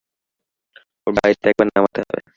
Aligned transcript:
ওর 1.05 1.13
বাড়িতে 1.17 1.45
একবার 1.49 1.67
নামাতে 1.69 1.99
হবে। 2.01 2.21